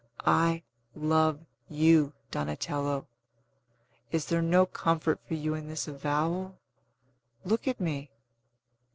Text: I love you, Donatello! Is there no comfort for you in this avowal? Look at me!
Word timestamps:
I 0.25 0.63
love 0.95 1.41
you, 1.69 2.13
Donatello! 2.31 3.05
Is 4.11 4.25
there 4.25 4.41
no 4.41 4.65
comfort 4.65 5.19
for 5.27 5.35
you 5.35 5.53
in 5.53 5.67
this 5.67 5.87
avowal? 5.87 6.57
Look 7.45 7.67
at 7.67 7.79
me! 7.79 8.09